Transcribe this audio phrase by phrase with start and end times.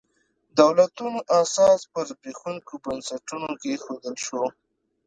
[0.59, 4.43] دولتونو اساس پر زبېښونکو بنسټونو کېښودل شو.